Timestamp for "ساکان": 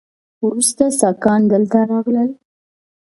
1.01-1.41